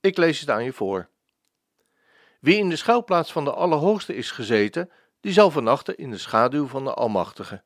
[0.00, 1.08] Ik lees het aan je voor.
[2.40, 4.90] Wie in de schuilplaats van de Allerhoogste is gezeten,
[5.20, 7.62] die zal vernachten in de schaduw van de Almachtige.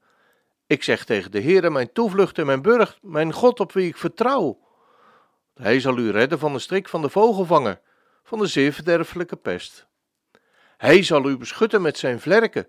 [0.66, 3.96] Ik zeg tegen de Heere, mijn toevlucht en mijn burcht, mijn God op wie ik
[3.96, 4.58] vertrouw.
[5.54, 7.80] Hij zal u redden van de strik van de vogelvanger,
[8.22, 9.86] van de zeer verderfelijke pest.
[10.76, 12.68] Hij zal u beschutten met zijn vlerken,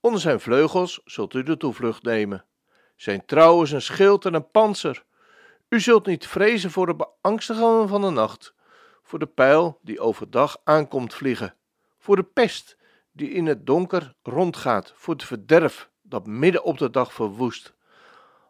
[0.00, 2.44] onder zijn vleugels zult u de toevlucht nemen.
[2.96, 5.04] Zijn trouw is een schild en een panzer.
[5.68, 8.54] U zult niet vrezen voor de beangstigingen van de nacht,
[9.06, 11.54] voor de pijl die overdag aankomt vliegen,
[11.98, 12.76] voor de pest
[13.12, 17.74] die in het donker rondgaat, voor het verderf dat midden op de dag verwoest.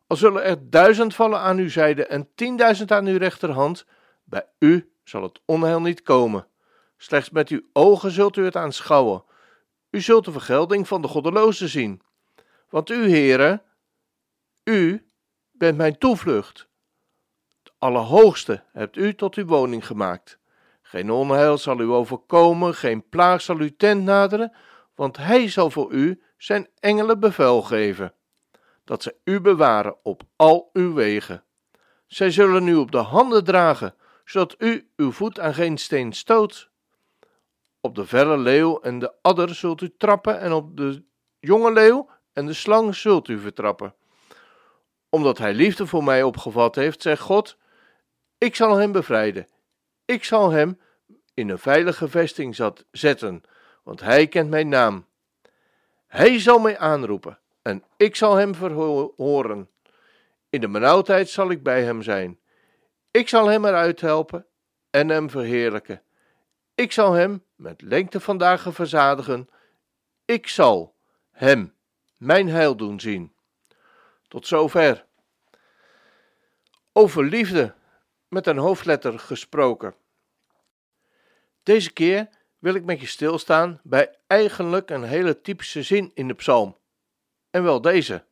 [0.06, 3.86] Al zullen er duizend vallen aan uw zijde en tienduizend aan uw rechterhand,
[4.24, 6.48] bij u zal het onheil niet komen.
[6.96, 9.24] Slechts met uw ogen zult u het aanschouwen.
[9.90, 12.02] U zult de vergelding van de goddelozen zien.
[12.68, 13.62] Want u, heren,
[14.64, 15.10] u
[15.50, 16.68] bent mijn toevlucht.
[17.62, 20.38] De Allerhoogste hebt u tot uw woning gemaakt.
[20.88, 24.52] Geen onheil zal u overkomen, geen plaag zal uw tent naderen,
[24.94, 28.14] want hij zal voor u zijn engelen bevel geven,
[28.84, 31.44] dat ze u bewaren op al uw wegen.
[32.06, 36.70] Zij zullen u op de handen dragen, zodat u uw voet aan geen steen stoot.
[37.80, 41.04] Op de verre leeuw en de adder zult u trappen, en op de
[41.40, 43.94] jonge leeuw en de slang zult u vertrappen.
[45.08, 47.56] Omdat hij liefde voor mij opgevat heeft, zegt God:
[48.38, 49.48] Ik zal hem bevrijden.
[50.04, 50.78] Ik zal hem
[51.36, 52.56] in een veilige vesting
[52.90, 53.42] zetten,
[53.82, 55.06] want hij kent mijn naam.
[56.06, 59.70] Hij zal mij aanroepen en ik zal hem verhoren.
[60.50, 62.38] In de benauwdheid zal ik bij hem zijn.
[63.10, 64.46] Ik zal hem eruit helpen
[64.90, 66.02] en hem verheerlijken.
[66.74, 69.48] Ik zal hem met lengte van dagen verzadigen.
[70.24, 70.94] Ik zal
[71.30, 71.74] hem
[72.16, 73.34] mijn heil doen zien.
[74.28, 75.04] Tot zover.
[76.92, 77.74] Over liefde
[78.28, 79.94] met een hoofdletter gesproken.
[81.66, 82.28] Deze keer
[82.58, 86.76] wil ik met je stilstaan bij eigenlijk een hele typische zin in de psalm.
[87.50, 88.24] En wel deze: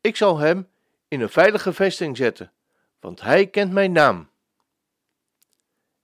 [0.00, 0.68] Ik zal hem
[1.08, 2.52] in een veilige vesting zetten,
[3.00, 4.30] want hij kent mijn naam.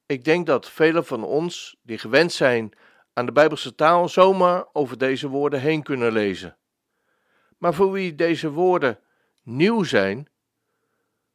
[0.06, 2.72] Ik denk dat velen van ons, die gewend zijn
[3.12, 6.56] aan de Bijbelse taal, zomaar over deze woorden heen kunnen lezen.
[7.58, 8.98] Maar voor wie deze woorden
[9.42, 10.28] nieuw zijn,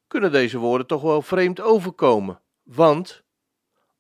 [0.07, 2.41] kunnen deze woorden toch wel vreemd overkomen.
[2.63, 3.23] Want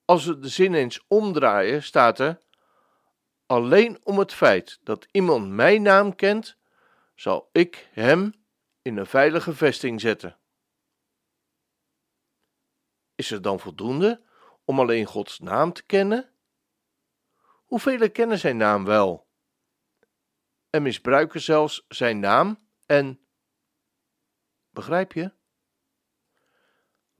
[0.09, 2.39] als we de zin eens omdraaien, staat er:
[3.45, 6.57] Alleen om het feit dat iemand mijn naam kent,
[7.15, 8.33] zal ik hem
[8.81, 10.37] in een veilige vesting zetten.
[13.15, 14.21] Is het dan voldoende
[14.65, 16.29] om alleen Gods naam te kennen?
[17.65, 19.27] Hoeveel kennen zijn naam wel?
[20.69, 23.19] En misbruiken zelfs zijn naam en.
[24.69, 25.31] Begrijp je?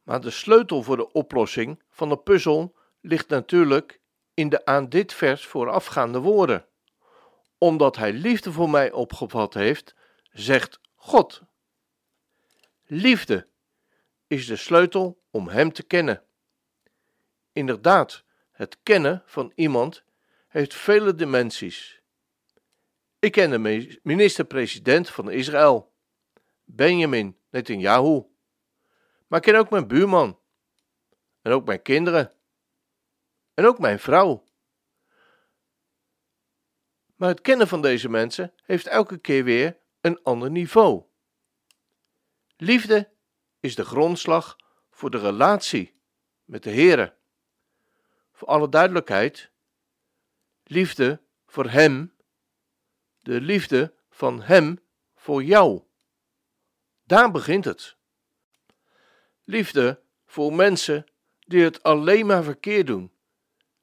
[0.03, 4.00] Maar de sleutel voor de oplossing van de puzzel ligt natuurlijk
[4.34, 6.66] in de aan dit vers voorafgaande woorden.
[7.58, 9.96] Omdat hij liefde voor mij opgevat heeft,
[10.32, 11.42] zegt God.
[12.86, 13.48] Liefde
[14.28, 16.24] is de sleutel om hem te kennen.
[17.52, 20.04] Inderdaad, het kennen van iemand
[20.48, 22.02] heeft vele dimensies.
[23.20, 25.92] Ik ken de minister-president van Israël,
[26.64, 28.24] Benjamin Netanyahu.
[29.28, 30.40] Maar ik ken ook mijn buurman
[31.42, 32.31] en ook mijn kinderen
[33.59, 34.44] en ook mijn vrouw.
[37.16, 41.04] Maar het kennen van deze mensen heeft elke keer weer een ander niveau.
[42.57, 43.12] Liefde
[43.60, 44.57] is de grondslag
[44.89, 46.01] voor de relatie
[46.44, 47.18] met de Heere.
[48.31, 49.51] Voor alle duidelijkheid,
[50.63, 52.16] liefde voor Hem,
[53.19, 54.80] de liefde van Hem
[55.16, 55.83] voor jou.
[57.04, 57.98] Daar begint het.
[59.44, 61.06] Liefde voor mensen
[61.39, 63.18] die het alleen maar verkeerd doen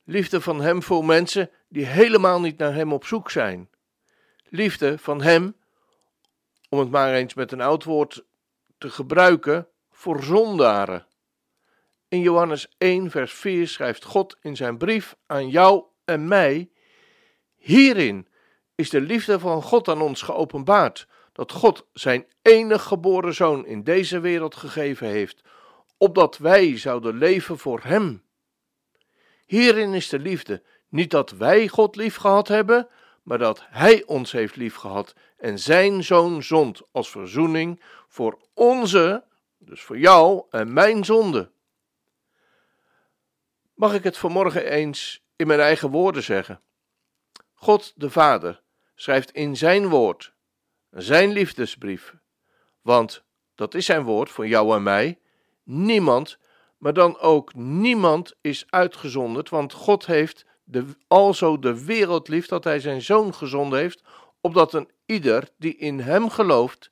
[0.09, 3.71] Liefde van Hem voor mensen die helemaal niet naar Hem op zoek zijn.
[4.49, 5.57] Liefde van Hem,
[6.69, 8.25] om het maar eens met een oud woord
[8.79, 11.07] te gebruiken, voor zondaren.
[12.09, 16.71] In Johannes 1, vers 4 schrijft God in zijn brief aan jou en mij:
[17.57, 18.29] Hierin
[18.75, 23.85] is de liefde van God aan ons geopenbaard, dat God zijn enig geboren zoon in
[23.85, 25.43] deze wereld gegeven heeft,
[25.97, 28.26] opdat wij zouden leven voor Hem.
[29.47, 32.89] Hierin is de liefde, niet dat wij God lief gehad hebben,
[33.23, 39.25] maar dat Hij ons heeft lief gehad en Zijn Zoon zond als verzoening voor onze,
[39.59, 41.51] dus voor jou en mijn zonde.
[43.75, 46.61] Mag ik het vanmorgen eens in mijn eigen woorden zeggen?
[47.55, 48.63] God de Vader
[48.95, 50.33] schrijft in Zijn woord,
[50.91, 52.15] Zijn liefdesbrief,
[52.83, 55.19] want dat is Zijn woord voor jou en mij,
[55.63, 56.39] niemand,
[56.77, 62.65] maar dan ook niemand is uitgezonderd, want God heeft de, alzo de wereld lief dat
[62.65, 64.03] hij zijn zoon gezonden heeft,
[64.41, 66.91] opdat een ieder die in hem gelooft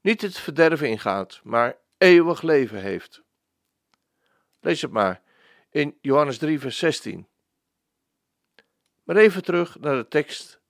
[0.00, 3.22] niet het verderf ingaat, maar eeuwig leven heeft.
[4.60, 5.22] Lees het maar
[5.70, 7.26] in Johannes 3, vers 16.
[9.02, 10.60] Maar even terug naar de tekst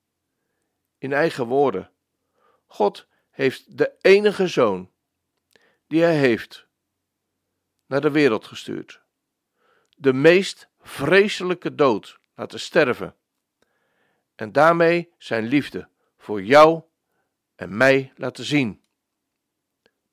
[0.98, 1.90] in eigen woorden.
[2.66, 4.90] God heeft de enige zoon
[5.86, 6.66] die hij heeft
[7.92, 9.02] naar de wereld gestuurd.
[9.96, 13.16] De meest vreselijke dood laten sterven.
[14.34, 16.82] En daarmee zijn liefde voor jou
[17.54, 18.82] en mij laten zien.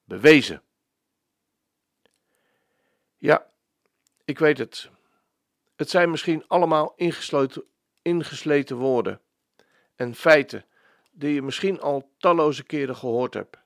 [0.03, 0.63] Bewezen.
[3.17, 3.49] Ja,
[4.25, 4.89] ik weet het.
[5.75, 6.95] Het zijn misschien allemaal
[8.01, 9.21] ingesleten woorden
[9.95, 10.65] en feiten
[11.11, 13.57] die je misschien al talloze keren gehoord hebt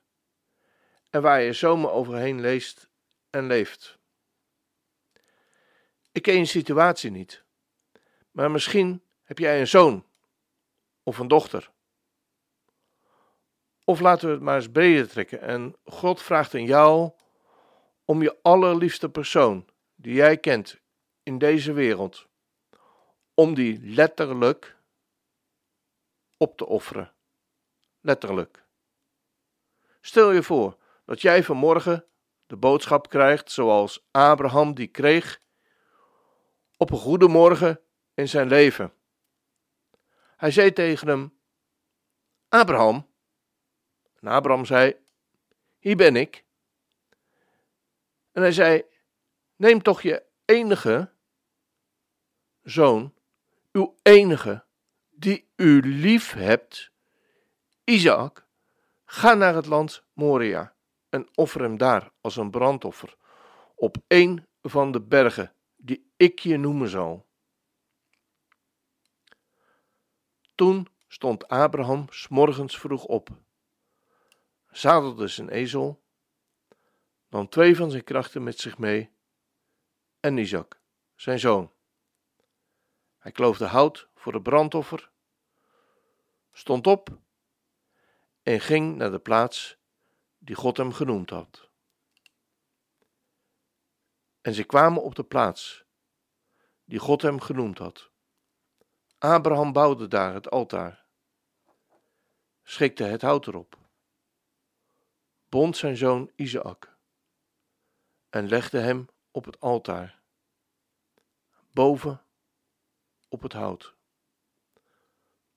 [1.10, 2.88] en waar je zomaar overheen leest
[3.30, 4.02] en leeft.
[6.14, 7.44] Ik ken je situatie niet.
[8.30, 10.04] Maar misschien heb jij een zoon
[11.02, 11.70] of een dochter.
[13.84, 17.10] Of laten we het maar eens breder trekken en God vraagt aan jou
[18.04, 20.80] om je allerliefste persoon die jij kent
[21.22, 22.26] in deze wereld,
[23.34, 24.76] om die letterlijk
[26.36, 27.12] op te offeren.
[28.00, 28.64] Letterlijk.
[30.00, 32.04] Stel je voor dat jij vanmorgen
[32.46, 35.42] de boodschap krijgt zoals Abraham die kreeg
[36.76, 37.80] op een goede morgen
[38.14, 38.92] in zijn leven.
[40.36, 41.38] Hij zei tegen hem:
[42.48, 43.06] Abraham.
[44.20, 44.96] En Abraham zei:
[45.78, 46.44] Hier ben ik.
[48.32, 48.82] En hij zei:
[49.56, 51.12] Neem toch je enige
[52.62, 53.14] zoon,
[53.72, 54.64] uw enige,
[55.10, 56.90] die u lief hebt,
[57.84, 58.46] Isaac,
[59.04, 60.74] ga naar het land Moria
[61.08, 63.16] en offer hem daar als een brandoffer
[63.74, 67.26] op een van de bergen die ik je noemen zal.
[70.54, 73.28] Toen stond Abraham s morgens vroeg op,
[74.70, 76.02] zadelde zijn ezel,
[77.28, 79.10] nam twee van zijn krachten met zich mee
[80.20, 80.80] en Isaac,
[81.14, 81.72] zijn zoon.
[83.18, 85.10] Hij kloofde hout voor het brandoffer,
[86.52, 87.18] stond op
[88.42, 89.76] en ging naar de plaats
[90.38, 91.63] die God hem genoemd had.
[94.44, 95.84] En ze kwamen op de plaats
[96.84, 98.10] die God hem genoemd had.
[99.18, 101.04] Abraham bouwde daar het altaar,
[102.62, 103.78] schikte het hout erop,
[105.48, 106.96] bond zijn zoon Isaac
[108.30, 110.20] en legde hem op het altaar,
[111.70, 112.22] boven
[113.28, 113.94] op het hout.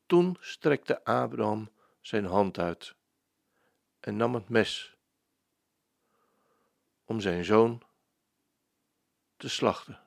[0.05, 1.69] Toen strekte Abraham
[2.01, 2.95] zijn hand uit
[3.99, 4.97] en nam het mes
[7.05, 7.86] om zijn zoon
[9.37, 9.99] te slachten.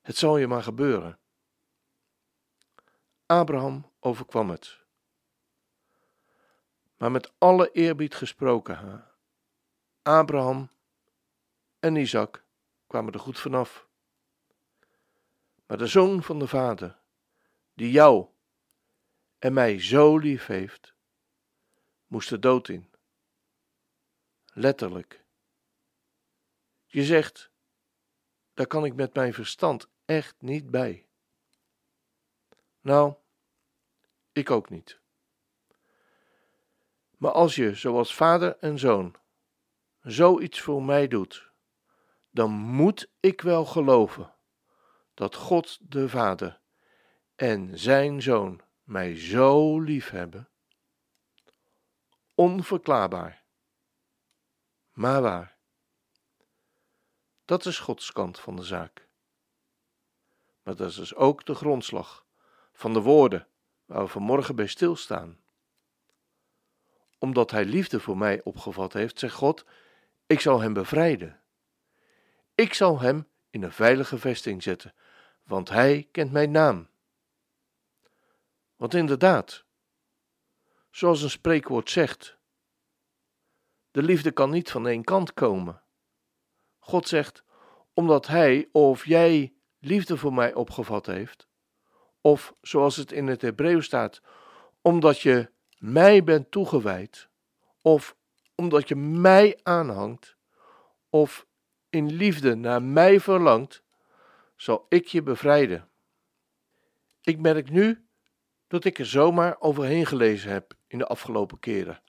[0.00, 1.18] Het zal je maar gebeuren.
[3.26, 4.84] Abraham overkwam het.
[6.96, 9.06] Maar met alle eerbied gesproken,
[10.02, 10.70] Abraham
[11.78, 12.44] en Isaac
[12.86, 13.88] kwamen er goed vanaf.
[15.66, 16.98] Maar de zoon van de vader,
[17.74, 18.26] die jou
[19.38, 20.94] en mij zo lief heeft,
[22.06, 22.90] moest de dood in.
[24.58, 25.24] Letterlijk.
[26.86, 27.50] Je zegt,
[28.54, 31.06] daar kan ik met mijn verstand echt niet bij.
[32.80, 33.14] Nou,
[34.32, 35.00] ik ook niet.
[37.16, 39.16] Maar als je, zoals vader en zoon,
[40.02, 41.50] zoiets voor mij doet,
[42.30, 44.34] dan moet ik wel geloven
[45.14, 46.60] dat God de Vader
[47.34, 50.48] en zijn zoon mij zo lief hebben.
[52.34, 53.44] Onverklaarbaar,
[54.96, 55.56] maar waar.
[57.44, 59.06] Dat is Gods kant van de zaak
[60.66, 62.26] maar dat is dus ook de grondslag
[62.72, 63.46] van de woorden
[63.84, 65.38] waar we vanmorgen bij stilstaan.
[67.18, 69.64] Omdat Hij liefde voor mij opgevat heeft, zegt God:
[70.26, 71.40] Ik zal Hem bevrijden.
[72.54, 74.94] Ik zal Hem in een veilige vesting zetten,
[75.42, 76.88] want Hij kent mijn naam.
[78.76, 79.64] Want inderdaad,
[80.90, 82.35] zoals een spreekwoord zegt,
[83.96, 85.82] de liefde kan niet van één kant komen.
[86.78, 87.44] God zegt,
[87.94, 91.48] omdat Hij of jij liefde voor mij opgevat heeft,
[92.20, 94.22] of zoals het in het Hebreeuws staat,
[94.80, 97.28] omdat je mij bent toegewijd,
[97.80, 98.16] of
[98.54, 100.36] omdat je mij aanhangt,
[101.10, 101.46] of
[101.90, 103.82] in liefde naar mij verlangt,
[104.56, 105.88] zal ik je bevrijden.
[107.22, 108.08] Ik merk nu
[108.66, 112.02] dat ik er zomaar overheen gelezen heb in de afgelopen keren.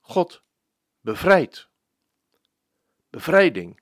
[0.00, 0.41] God
[1.02, 1.68] bevrijdt.
[3.10, 3.80] Bevrijding.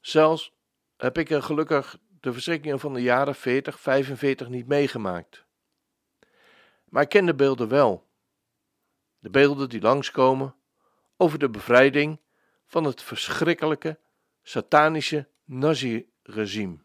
[0.00, 0.52] Zelfs
[0.96, 5.44] heb ik er gelukkig de verschrikkingen van de jaren 40, 45 niet meegemaakt.
[6.84, 8.08] Maar ik ken de beelden wel.
[9.18, 10.54] De beelden die langskomen
[11.16, 12.20] over de bevrijding
[12.66, 13.98] van het verschrikkelijke
[14.42, 16.78] satanische Nazi-regime.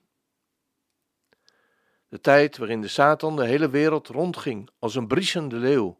[2.07, 5.99] De tijd waarin de Satan de hele wereld rondging als een briesende leeuw,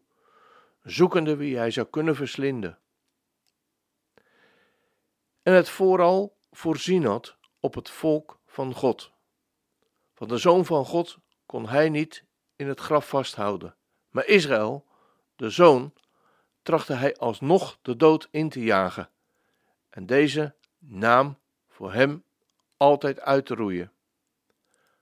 [0.82, 2.81] zoekende wie hij zou kunnen verslinden.
[5.42, 9.12] En het vooral voorzien had op het volk van God.
[10.14, 12.24] Van de zoon van God kon hij niet
[12.56, 13.76] in het graf vasthouden,
[14.10, 14.86] maar Israël,
[15.36, 15.92] de zoon,
[16.62, 19.10] trachtte hij alsnog de dood in te jagen
[19.88, 22.24] en deze naam voor hem
[22.76, 23.92] altijd uit te roeien.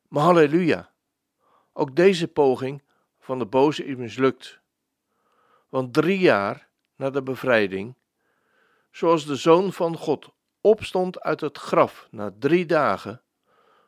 [0.08, 0.92] Maar halleluja,
[1.72, 2.82] ook deze poging
[3.18, 4.60] van de boze is mislukt.
[5.68, 7.94] Want drie jaar na de bevrijding,
[8.90, 10.28] zoals de Zoon van God
[10.60, 13.22] opstond uit het graf na drie dagen,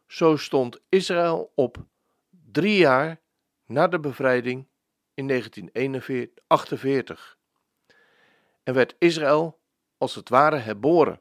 [0.07, 1.77] zo stond Israël op
[2.53, 3.21] drie jaar
[3.67, 4.69] na de bevrijding
[5.15, 7.39] in 1948.
[8.63, 9.61] En werd Israël
[9.99, 11.21] als het ware herboren.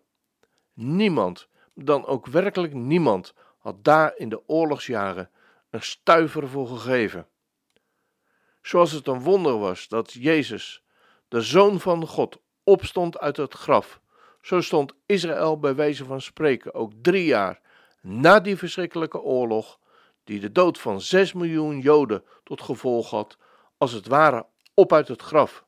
[0.74, 5.30] Niemand, dan ook werkelijk niemand, had daar in de oorlogsjaren
[5.70, 7.28] een stuiver voor gegeven.
[8.62, 10.84] Zoals het een wonder was dat Jezus,
[11.28, 14.00] de Zoon van God, opstond uit het graf,
[14.42, 17.62] zo stond Israël bij wijze van spreken ook drie jaar
[18.01, 19.80] na die verschrikkelijke oorlog,
[20.24, 23.38] die de dood van zes miljoen Joden tot gevolg had,
[23.78, 25.66] als het ware op uit het graf.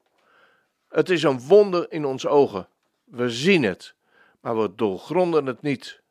[0.88, 2.68] Het is een wonder in onze ogen.
[3.04, 3.96] We zien het,
[4.40, 6.02] maar we doorgronden het niet.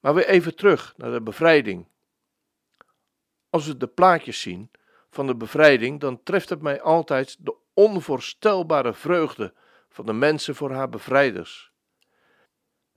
[0.00, 1.86] Maar weer even terug naar de bevrijding.
[3.50, 4.70] Als we de plaatjes zien
[5.10, 9.54] van de bevrijding, dan treft het mij altijd de onvoorstelbare vreugde
[9.88, 11.72] van de mensen voor haar bevrijders.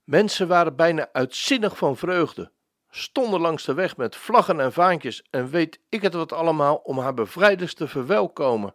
[0.04, 2.52] Mensen waren bijna uitzinnig van vreugde,
[2.88, 6.98] stonden langs de weg met vlaggen en vaantjes en weet ik het wat allemaal om
[6.98, 8.74] haar bevrijders te verwelkomen.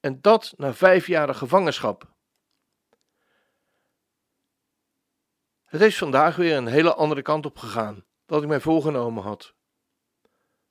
[0.00, 2.14] En dat na vijf jaren gevangenschap.
[5.64, 9.54] Het is vandaag weer een hele andere kant op gegaan dan ik mij voorgenomen had.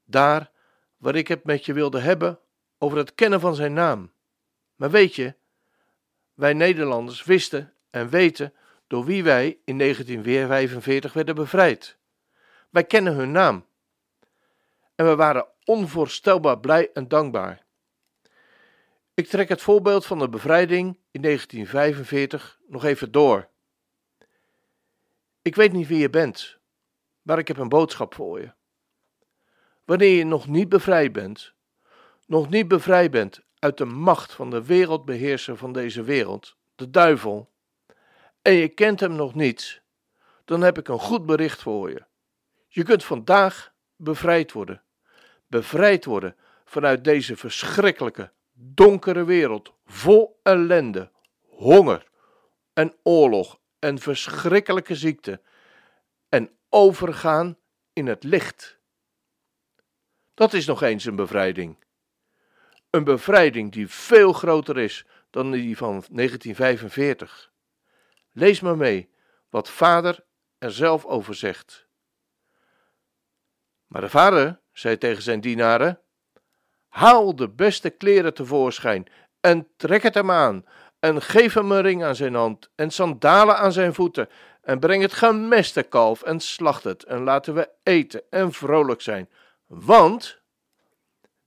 [0.04, 0.52] Daar
[0.98, 2.40] waar ik het met je wilde hebben
[2.78, 4.14] over het kennen van zijn naam.
[4.76, 5.36] Maar weet je,
[6.34, 8.54] wij Nederlanders wisten en weten
[8.88, 11.98] door wie wij in 1945 werden bevrijd.
[12.70, 13.66] Wij kennen hun naam.
[14.96, 17.64] En we waren onvoorstelbaar blij en dankbaar.
[19.14, 23.50] Ik trek het voorbeeld van de bevrijding in 1945 nog even door.
[25.42, 26.58] Ik weet niet wie je bent,
[27.22, 28.54] maar ik heb een boodschap voor je.
[29.84, 31.54] Wanneer je nog niet bevrijd bent,
[32.26, 37.52] nog niet bevrijd bent uit de macht van de wereldbeheerser van deze wereld, de duivel,
[38.42, 39.82] en je kent hem nog niet,
[40.44, 42.06] dan heb ik een goed bericht voor je.
[42.68, 44.84] Je kunt vandaag bevrijd worden.
[45.48, 52.08] Bevrijd worden vanuit deze verschrikkelijke, donkere wereld, vol ellende, honger
[52.74, 55.42] en oorlog en verschrikkelijke ziekte,
[56.30, 57.58] en overgaan
[57.94, 58.80] in het licht.
[60.34, 61.85] Dat is nog eens een bevrijding.
[62.96, 67.52] Een bevrijding die veel groter is dan die van 1945.
[68.32, 69.10] Lees maar mee
[69.50, 70.26] wat vader
[70.58, 71.88] er zelf over zegt.
[73.88, 76.00] Maar de vader zei tegen zijn dienaren:
[76.88, 79.08] Haal de beste kleren tevoorschijn
[79.40, 80.66] en trek het hem aan,
[81.00, 84.30] en geef hem een ring aan zijn hand en sandalen aan zijn voeten,
[84.62, 89.30] en breng het gemeste kalf en slacht het, en laten we eten en vrolijk zijn.
[89.68, 90.44] Want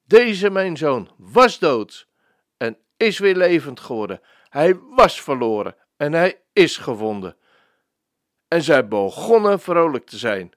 [0.09, 2.09] deze mijn zoon was dood
[2.57, 4.21] en is weer levend geworden.
[4.49, 7.37] Hij was verloren en hij is gevonden.
[8.49, 10.53] En zij begonnen vrolijk te zijn.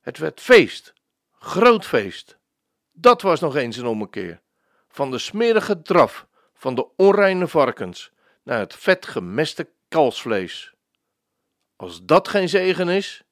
[0.00, 0.92] Het werd feest,
[1.38, 2.38] groot feest.
[2.92, 4.40] Dat was nog eens een ommekeer.
[4.88, 10.74] Van de smerige draf van de onreine varkens naar het vet gemeste kalfsvlees.
[11.76, 13.22] Als dat geen zegen is,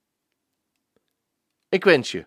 [1.69, 2.27] ik wens je